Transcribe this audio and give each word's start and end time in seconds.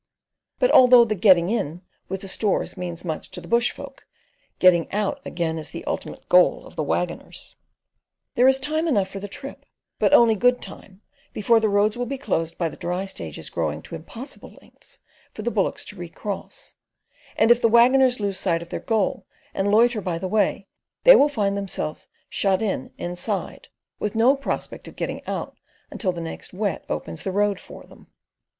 But 0.57 0.71
although 0.71 1.05
the 1.05 1.13
"getting 1.13 1.51
in", 1.51 1.83
with 2.09 2.21
the 2.21 2.27
stores 2.27 2.75
means 2.75 3.05
much 3.05 3.29
to 3.29 3.39
the 3.39 3.47
"bush 3.47 3.69
folk," 3.69 4.07
getting 4.57 4.91
out 4.91 5.19
again 5.25 5.59
is 5.59 5.69
the 5.69 5.85
ultimate 5.85 6.27
goal 6.27 6.65
of 6.65 6.75
the 6.75 6.81
waggoners. 6.81 7.55
There 8.33 8.47
is 8.47 8.59
time 8.59 8.87
enough 8.87 9.09
for 9.09 9.19
the 9.19 9.27
trip, 9.27 9.63
but 9.99 10.11
only 10.11 10.33
good 10.33 10.59
time, 10.59 11.03
before 11.33 11.59
the 11.59 11.69
roads 11.69 11.97
will 11.97 12.07
be 12.07 12.17
closed 12.17 12.57
by 12.57 12.67
the 12.67 12.77
dry 12.77 13.05
stages 13.05 13.51
growing 13.51 13.83
to 13.83 13.93
impossible 13.95 14.57
lengths 14.59 14.97
for 15.35 15.43
the 15.43 15.51
bullocks 15.51 15.85
to 15.85 15.95
recross; 15.95 16.73
and 17.37 17.51
if 17.51 17.61
the 17.61 17.69
waggoners 17.69 18.19
lose 18.19 18.39
sight 18.39 18.63
of 18.63 18.69
their 18.69 18.79
goal, 18.79 19.27
and 19.53 19.69
loiter 19.69 20.01
by 20.01 20.17
the 20.17 20.27
way, 20.27 20.65
they 21.03 21.15
will 21.15 21.29
find 21.29 21.55
themselves 21.55 22.07
"shut 22.27 22.59
in" 22.63 22.91
inside, 22.97 23.67
with 23.99 24.15
no 24.15 24.35
prospect 24.35 24.87
of 24.87 24.95
getting 24.95 25.23
out 25.27 25.59
until 25.91 26.11
the 26.11 26.21
next 26.21 26.53
Wet 26.55 26.85
opens 26.89 27.21
the 27.21 27.31
road 27.31 27.59
for 27.59 27.83
them. 27.83 28.07